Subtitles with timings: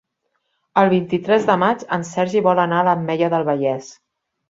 [0.83, 3.97] El vint-i-tres de maig en Sergi vol anar a l'Ametlla del Vallès.